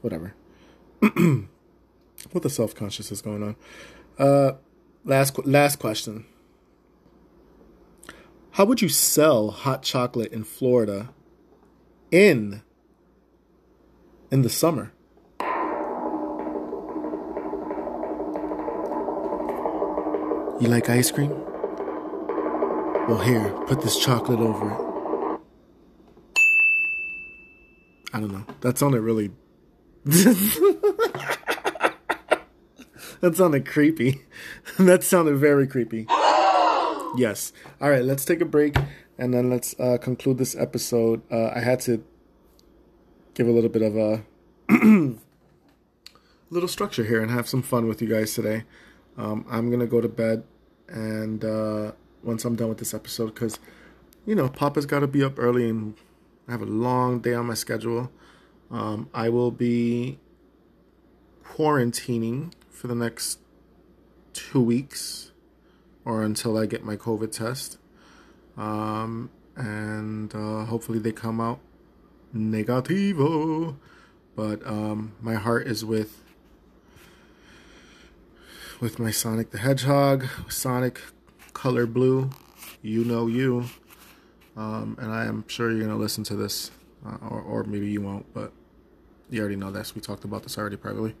[0.00, 0.34] whatever.
[1.00, 3.56] what the self conscious is going on.
[4.18, 4.52] Uh,
[5.04, 6.24] last last question.
[8.52, 11.10] How would you sell hot chocolate in Florida
[12.10, 12.62] in
[14.30, 14.92] in the summer?
[20.60, 21.30] You like ice cream?
[23.08, 24.88] Well, here, put this chocolate over it.
[28.12, 28.44] I don't know.
[28.62, 29.30] That sounded really.
[30.04, 30.54] that
[33.34, 34.22] sounded creepy.
[34.78, 36.06] that sounded very creepy.
[37.16, 37.52] Yes.
[37.80, 38.76] All right, let's take a break
[39.16, 41.22] and then let's uh, conclude this episode.
[41.30, 42.02] Uh, I had to
[43.38, 44.24] give a little bit of a
[46.50, 48.64] little structure here and have some fun with you guys today.
[49.16, 50.42] Um, I'm gonna go to bed,
[50.88, 51.92] and uh,
[52.24, 53.60] once I'm done with this episode, because
[54.26, 55.94] you know Papa's got to be up early and
[56.48, 58.10] I have a long day on my schedule.
[58.72, 60.18] Um, I will be
[61.44, 63.38] quarantining for the next
[64.32, 65.30] two weeks,
[66.04, 67.78] or until I get my COVID test,
[68.56, 71.60] um, and uh, hopefully they come out
[72.34, 73.76] negativo.
[74.36, 76.22] But um, my heart is with
[78.80, 81.00] with my Sonic the Hedgehog, Sonic
[81.52, 82.30] Color Blue,
[82.82, 83.64] You Know You.
[84.56, 86.70] Um, and I am sure you're going to listen to this,
[87.06, 88.52] uh, or, or maybe you won't, but
[89.30, 89.94] you already know this.
[89.94, 91.14] We talked about this already privately.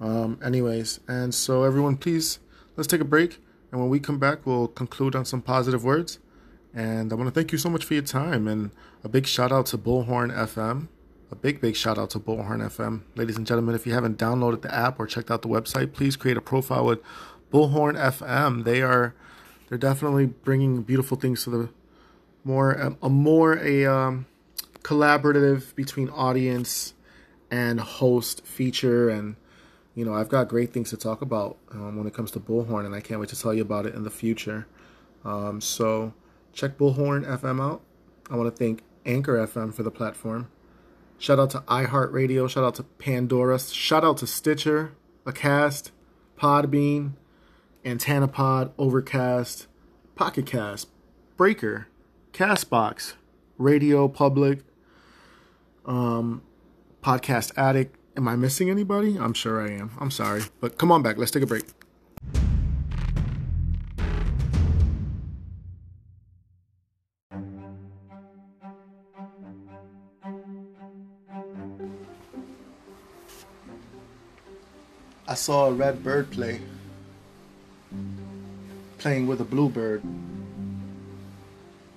[0.00, 2.40] Um, anyways, and so everyone, please,
[2.76, 3.38] let's take a break.
[3.70, 6.18] And when we come back, we'll conclude on some positive words.
[6.74, 8.48] And I want to thank you so much for your time.
[8.48, 8.70] And
[9.04, 10.88] a big shout out to Bullhorn FM
[11.34, 13.00] a big, big shout out to Bullhorn FM.
[13.16, 16.14] Ladies and gentlemen, if you haven't downloaded the app or checked out the website, please
[16.14, 17.00] create a profile with
[17.52, 18.62] Bullhorn FM.
[18.62, 19.14] They are,
[19.68, 21.68] they're definitely bringing beautiful things to the
[22.44, 24.26] more, a, more a um,
[24.82, 26.94] collaborative between audience
[27.50, 29.08] and host feature.
[29.08, 29.34] And,
[29.96, 32.86] you know, I've got great things to talk about um, when it comes to Bullhorn,
[32.86, 34.68] and I can't wait to tell you about it in the future.
[35.24, 36.12] Um, so
[36.54, 37.82] check Bullhorn FM out.
[38.30, 40.50] I want to thank Anchor FM for the platform.
[41.18, 42.48] Shout out to iHeartRadio.
[42.48, 43.58] Shout out to Pandora.
[43.58, 45.90] Shout out to Stitcher, Acast,
[46.38, 47.12] Podbean,
[47.84, 49.66] AntennaPod, Overcast,
[50.16, 50.88] Pocket Cast,
[51.36, 51.88] Breaker,
[52.32, 53.14] Castbox,
[53.58, 54.60] Radio Public,
[55.84, 56.42] um,
[57.02, 57.96] Podcast Addict.
[58.16, 59.16] Am I missing anybody?
[59.18, 59.92] I'm sure I am.
[59.98, 60.42] I'm sorry.
[60.60, 61.16] But come on back.
[61.16, 61.64] Let's take a break.
[75.34, 76.60] I saw a red bird play,
[78.98, 80.00] playing with a bluebird.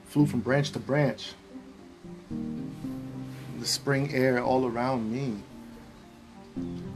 [0.07, 1.33] Flew from branch to branch.
[3.59, 5.35] The spring air all around me.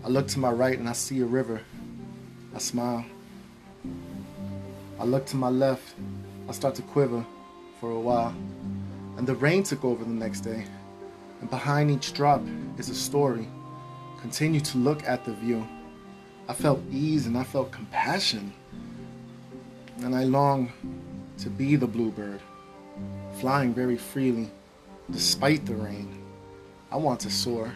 [0.03, 1.61] I look to my right and I see a river.
[2.55, 3.05] I smile.
[4.99, 5.93] I look to my left.
[6.49, 7.23] I start to quiver
[7.79, 8.33] for a while.
[9.15, 10.65] And the rain took over the next day.
[11.39, 12.41] And behind each drop
[12.79, 13.47] is a story.
[14.21, 15.67] Continue to look at the view.
[16.47, 18.53] I felt ease and I felt compassion.
[20.03, 20.71] And I long
[21.39, 22.39] to be the bluebird,
[23.39, 24.49] flying very freely
[25.11, 26.21] despite the rain.
[26.91, 27.71] I want to soar.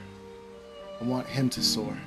[0.99, 1.97] I want him to soar.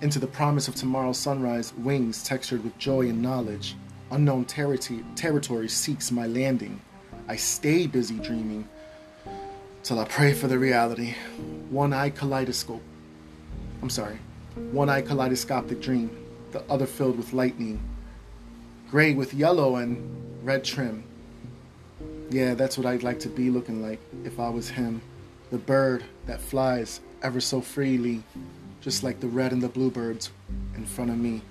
[0.00, 3.76] Into the promise of tomorrow's sunrise, wings textured with joy and knowledge.
[4.10, 6.80] Unknown territory, territory seeks my landing.
[7.28, 8.68] I stay busy dreaming
[9.82, 11.14] till I pray for the reality.
[11.70, 12.82] One eye kaleidoscope.
[13.82, 14.18] I'm sorry.
[14.54, 16.10] One eye kaleidoscopic dream,
[16.50, 17.80] the other filled with lightning.
[18.90, 21.04] Gray with yellow and red trim.
[22.30, 25.02] Yeah, that's what I'd like to be looking like if I was him.
[25.50, 28.22] The bird that flies ever so freely,
[28.80, 30.30] just like the red and the bluebirds
[30.74, 31.42] in front of me.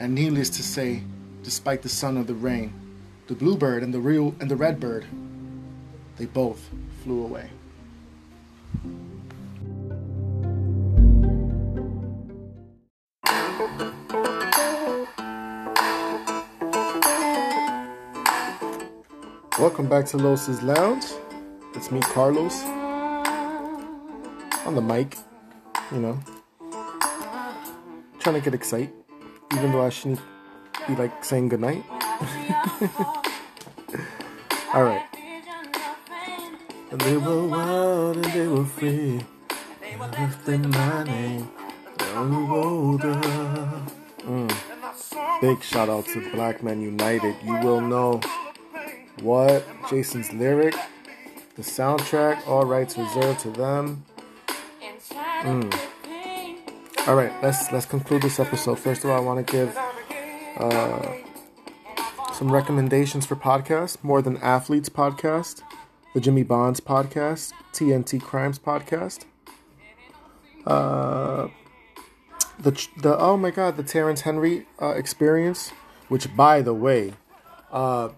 [0.00, 1.02] And needless to say,
[1.42, 2.72] despite the sun or the rain,
[3.26, 5.06] the bluebird and the real and the red bird,
[6.16, 6.70] they both
[7.02, 7.50] flew away.
[19.64, 21.06] Welcome back to Los's Lounge.
[21.74, 22.62] It's me, Carlos,
[24.66, 25.16] on the mic.
[25.90, 26.20] You know,
[28.18, 28.92] trying to get excited,
[29.54, 30.20] even though I shouldn't
[30.86, 31.82] be like saying goodnight.
[34.74, 35.06] All right.
[36.90, 39.24] And they were wild and they were free.
[39.80, 41.50] They lifted my name
[42.12, 43.00] road.
[43.00, 44.54] Mm.
[45.40, 47.34] Big shout out to Black Men United.
[47.42, 48.20] You will know
[49.24, 50.74] what Jason's lyric
[51.56, 54.04] The soundtrack, all rights reserved to them.
[55.42, 55.72] Mm.
[57.06, 58.78] All right, let's let's conclude this episode.
[58.78, 59.76] First of all, I want to give
[60.56, 61.12] uh,
[62.32, 64.02] some recommendations for podcasts.
[64.02, 65.62] More Than Athletes podcast,
[66.14, 69.24] the Jimmy Bonds podcast, TNT Crimes podcast.
[70.66, 71.48] Uh,
[72.58, 75.70] the the oh my god, the Terrence Henry uh, experience,
[76.08, 77.12] which by the way,
[77.70, 78.08] uh,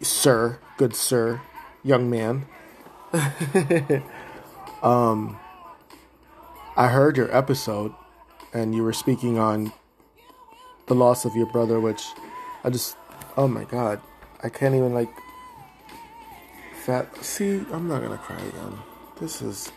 [0.00, 1.40] sir, good sir,
[1.82, 2.46] young man.
[4.82, 5.38] um,
[6.76, 7.94] I heard your episode,
[8.52, 9.72] and you were speaking on
[10.86, 12.02] the loss of your brother, which
[12.64, 12.96] I just,
[13.36, 14.00] oh my god,
[14.42, 15.10] I can't even like.
[16.84, 17.24] Fat.
[17.24, 18.78] See, I'm not gonna cry again.
[19.20, 19.72] This is.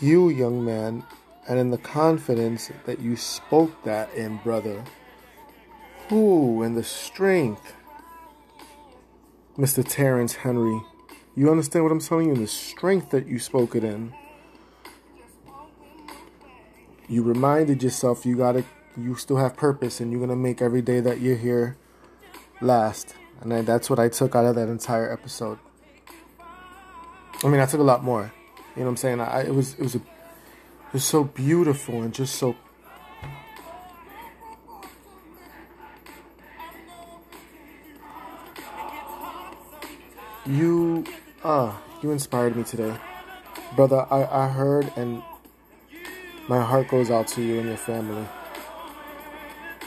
[0.00, 1.04] you, young man,
[1.48, 4.84] and in the confidence that you spoke that in, brother.
[6.12, 7.74] Ooh, and the strength.
[9.56, 9.84] Mr.
[9.86, 10.80] Terrence Henry.
[11.34, 12.36] You understand what I'm telling you?
[12.36, 14.12] The strength that you spoke it in.
[17.08, 18.64] You reminded yourself you gotta
[18.96, 21.76] you still have purpose and you're gonna make every day that you're here
[22.60, 23.14] last.
[23.40, 25.58] And that's what I took out of that entire episode.
[27.42, 28.32] I mean I took a lot more.
[28.76, 29.20] You know what I'm saying?
[29.20, 30.00] I it was it was a
[30.92, 32.56] was so beautiful and just so
[40.46, 41.04] you
[41.44, 41.72] uh
[42.02, 42.96] you inspired me today.
[43.76, 45.22] Brother i i heard and
[46.48, 48.26] my heart goes out to you and your family.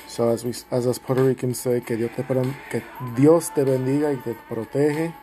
[0.07, 2.23] So as we as us puerto ricans say que dios te,
[2.69, 2.83] que
[3.15, 5.13] dios te bendiga y te protege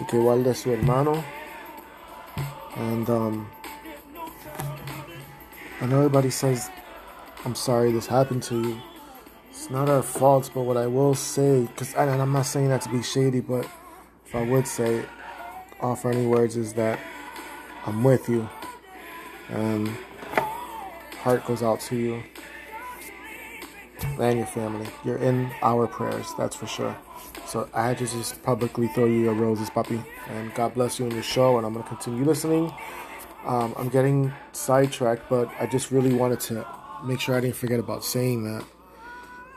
[0.00, 1.22] y que guarde a su hermano.
[2.76, 3.50] And um
[5.82, 6.70] I know everybody says,
[7.44, 8.80] I'm sorry this happened to you.
[9.50, 12.82] It's not our faults, but what I will say, because and I'm not saying that
[12.82, 13.66] to be shady, but
[14.24, 15.04] if I would say,
[15.80, 17.00] offer any words, is that
[17.84, 18.48] I'm with you.
[19.48, 19.90] And
[21.20, 22.22] heart goes out to you
[24.20, 24.86] and your family.
[25.04, 26.96] You're in our prayers, that's for sure.
[27.46, 30.00] So I had to just publicly throw you your roses, puppy.
[30.28, 32.72] And God bless you in your show, and I'm going to continue listening.
[33.44, 36.66] Um, I'm getting sidetracked, but I just really wanted to
[37.04, 38.64] make sure I didn't forget about saying that.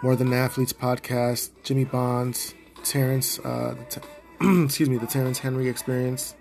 [0.02, 3.76] More Than Athletes podcast, Jimmy Bonds, Terrence, uh,
[4.42, 6.36] excuse me, the Terrence Henry experience,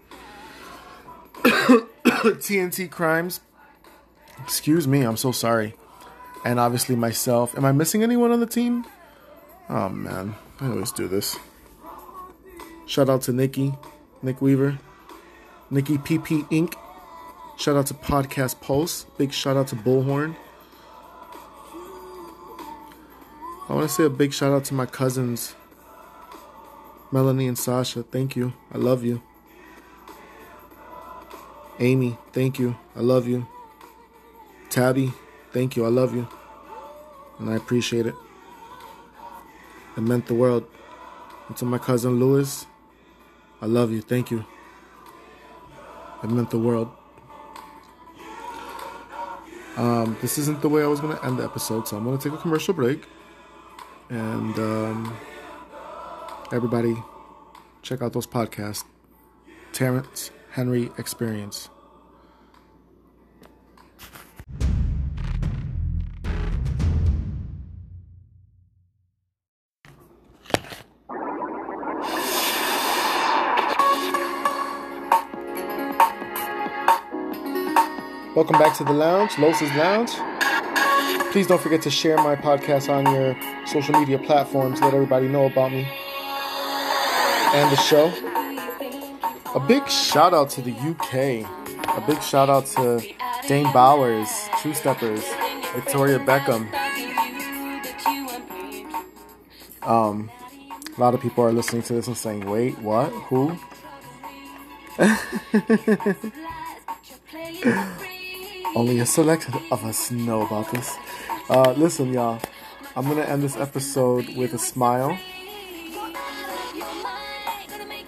[1.44, 3.40] TNT Crimes.
[4.42, 5.74] Excuse me, I'm so sorry.
[6.44, 7.56] And obviously myself.
[7.56, 8.84] Am I missing anyone on the team?
[9.68, 11.38] Oh man, I always do this.
[12.86, 13.72] Shout out to Nikki,
[14.22, 14.78] Nick Weaver,
[15.70, 16.74] Nikki PP Inc.
[17.56, 19.06] Shout out to Podcast Pulse.
[19.16, 20.36] Big shout out to Bullhorn.
[23.68, 25.54] I want to say a big shout out to my cousins,
[27.10, 28.02] Melanie and Sasha.
[28.02, 28.52] Thank you.
[28.72, 29.22] I love you.
[31.80, 32.76] Amy, thank you.
[32.94, 33.46] I love you.
[34.68, 35.12] Tabby,
[35.52, 35.86] thank you.
[35.86, 36.28] I love you.
[37.38, 38.14] And I appreciate it.
[39.96, 40.66] It meant the world.
[41.48, 42.66] And to my cousin Lewis,
[43.62, 44.02] I love you.
[44.02, 44.44] Thank you.
[46.22, 46.90] It meant the world.
[49.76, 52.16] Um, this isn't the way I was going to end the episode, so I'm going
[52.18, 53.04] to take a commercial break.
[54.08, 55.16] And um,
[56.52, 56.96] everybody,
[57.82, 58.84] check out those podcasts
[59.72, 61.68] Terrence Henry Experience.
[78.74, 80.10] To the lounge, Los's Lounge.
[81.30, 84.80] Please don't forget to share my podcast on your social media platforms.
[84.80, 85.86] Let everybody know about me
[87.54, 88.12] and the show.
[89.54, 91.46] A big shout out to the UK.
[91.96, 93.00] A big shout out to
[93.46, 95.22] Dane Bowers, True Steppers,
[95.72, 96.66] Victoria Beckham.
[99.82, 100.30] Um,
[100.96, 103.10] a lot of people are listening to this and saying, "Wait, what?
[103.10, 103.56] Who?"
[108.74, 110.96] Only a select of us know about this.
[111.48, 112.40] Uh, listen, y'all.
[112.96, 115.18] I'm gonna end this episode with a smile.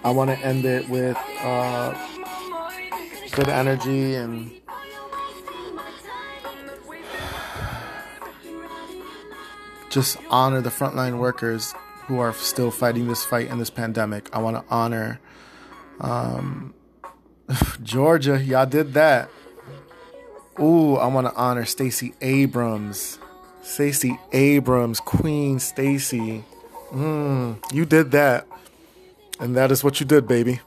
[0.04, 1.92] I want to end it with uh,
[3.32, 4.52] good energy and
[9.90, 11.74] just honor the frontline workers
[12.06, 14.28] who are still fighting this fight in this pandemic.
[14.32, 15.20] I want to honor
[16.00, 16.74] um,
[17.82, 18.40] Georgia.
[18.40, 19.28] Y'all did that.
[20.58, 23.18] Ooh, I want to honor Stacey Abrams.
[23.62, 26.44] Stacey Abrams, Queen Stacey.
[26.92, 28.46] Mm, you did that.
[29.38, 30.60] And that is what you did, baby.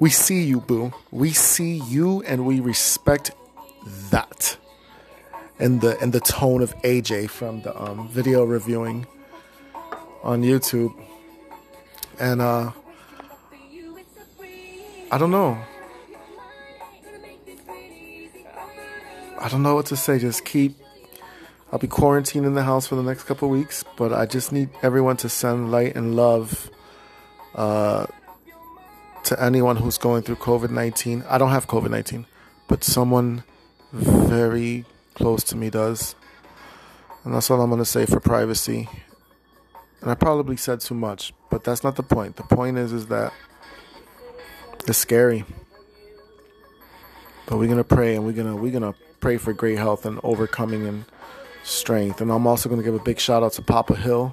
[0.00, 0.92] We see you, boo.
[1.10, 3.32] We see you and we respect
[4.10, 4.56] that.
[5.58, 9.06] And the and the tone of AJ from the um, video reviewing
[10.22, 10.94] on YouTube.
[12.18, 12.72] And uh
[15.10, 15.58] I don't know.
[19.40, 20.18] I don't know what to say.
[20.18, 20.76] Just keep.
[21.72, 24.70] I'll be quarantined in the house for the next couple weeks, but I just need
[24.82, 26.70] everyone to send light and love
[27.54, 28.06] uh,
[29.24, 31.24] to anyone who's going through COVID 19.
[31.28, 32.26] I don't have COVID 19,
[32.68, 33.42] but someone
[33.92, 34.84] very
[35.14, 36.14] close to me does.
[37.24, 38.88] And that's all I'm going to say for privacy.
[40.00, 42.36] And I probably said too much, but that's not the point.
[42.36, 43.32] The point is, is that
[44.86, 45.44] it's scary.
[47.46, 48.94] But we're gonna pray and we're gonna we're gonna
[49.26, 51.04] pray for great health and overcoming and
[51.64, 52.20] strength.
[52.20, 54.32] And I'm also gonna give a big shout out to Papa Hill,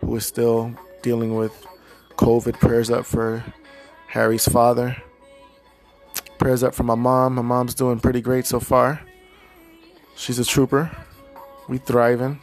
[0.00, 1.52] who is still dealing with
[2.12, 2.58] COVID.
[2.58, 3.44] Prayers up for
[4.06, 4.96] Harry's father.
[6.38, 7.34] Prayers up for my mom.
[7.34, 9.02] My mom's doing pretty great so far.
[10.16, 10.90] She's a trooper.
[11.68, 12.40] We thriving.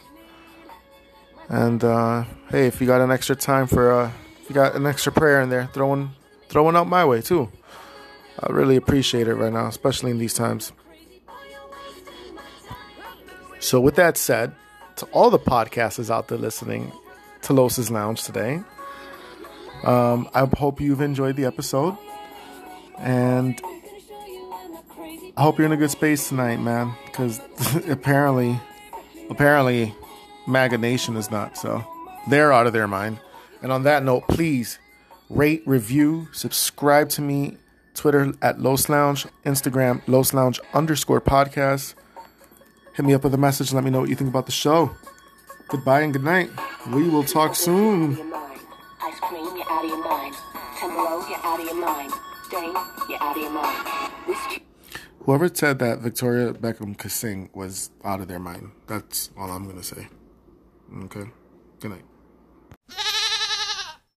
[1.49, 4.85] And uh, hey, if you got an extra time for uh, if you got an
[4.85, 6.11] extra prayer in there, throwing
[6.47, 7.51] throwing out my way too.
[8.39, 10.73] I really appreciate it right now, especially in these times.
[13.59, 14.53] So, with that said,
[14.97, 16.91] to all the podcasters out there listening
[17.43, 18.61] to Los's Lounge today,
[19.83, 21.97] um, I hope you've enjoyed the episode.
[22.97, 23.59] And
[25.35, 26.93] I hope you're in a good space tonight, man.
[27.05, 27.39] Because
[27.89, 28.59] apparently,
[29.29, 29.95] apparently,
[30.47, 31.57] MAGA Nation is not.
[31.57, 31.85] So
[32.27, 33.19] they're out of their mind.
[33.61, 34.79] And on that note, please
[35.29, 37.57] rate, review, subscribe to me.
[37.93, 41.95] Twitter at Los Lounge, Instagram Los Lounge underscore podcast.
[42.97, 44.51] Hit me up with a message and let me know what you think about the
[44.51, 44.89] show.
[45.67, 46.49] Goodbye and good night.
[46.89, 48.13] We will talk soon.
[49.03, 50.35] Ice cream, you're out of your mind.
[50.81, 52.11] You're out of your mind.
[52.49, 52.73] Dane,
[53.07, 54.63] you're out of your mind.
[55.25, 58.71] Whoever said that Victoria Beckham could sing was out of their mind.
[58.87, 60.07] That's all I'm going to say.
[61.03, 61.29] Okay?
[61.79, 62.05] Good night.